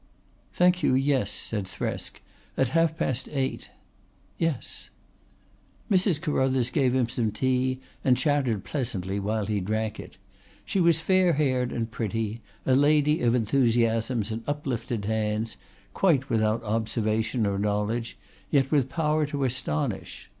[0.51, 2.21] "Thank you, yes," said Thresk.
[2.57, 3.69] "At half past eight."
[4.39, 4.89] "Yes."
[5.91, 6.19] Mrs.
[6.19, 10.17] Carruthers gave him some tea and chattered pleasantly while he drank it.
[10.65, 15.55] She was fair haired and pretty, a lady of enthusiasms and uplifted hands,
[15.93, 18.17] quite without observation or knowledge,
[18.49, 20.29] yet with power to astonish.